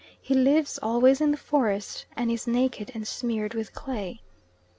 [0.19, 4.19] He lives always in the forest, and is naked and smeared with clay.